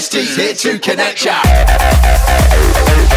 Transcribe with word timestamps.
SD's 0.00 0.34
here 0.34 0.54
to 0.54 0.78
connect 0.78 1.26
ya. 1.26 3.09